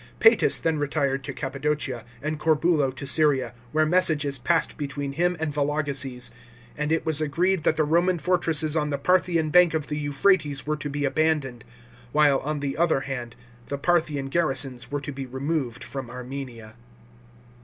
[0.19, 5.53] Psetus then retired to Cappadocia, and Corbulo to Syria, where messages passed between him and
[5.53, 6.31] Vologeses,
[6.75, 10.65] and it was agreed that the Roman fortresses on the Parthian bank of the Euphrates
[10.65, 11.63] were to be abandoned,
[12.13, 13.35] while on the other hand
[13.67, 16.73] the Parthian garrisons were to be removed from Armenia.